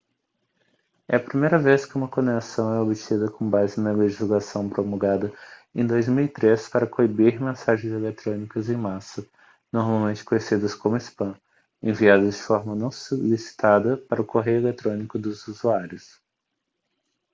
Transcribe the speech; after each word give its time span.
é 1.07 1.15
a 1.17 1.23
primeira 1.23 1.59
vez 1.59 1.85
que 1.85 1.95
uma 1.95 2.07
condenação 2.07 2.73
é 2.73 2.79
obtida 2.81 3.29
com 3.29 3.47
base 3.47 3.79
na 3.79 3.91
legislação 3.91 4.67
promulgada 4.67 5.31
em 5.75 5.85
2003 5.85 6.69
para 6.69 6.87
coibir 6.87 7.39
mensagens 7.39 7.93
eletrônicas 7.93 8.67
em 8.67 8.75
massa 8.75 9.23
normalmente 9.71 10.23
conhecidas 10.25 10.73
como 10.73 10.97
spam 10.97 11.35
enviadas 11.83 12.33
de 12.33 12.41
forma 12.41 12.73
não 12.75 12.89
solicitada 12.89 13.95
para 13.95 14.23
o 14.23 14.25
correio 14.25 14.61
eletrônico 14.61 15.19
dos 15.19 15.47
usuários 15.47 16.19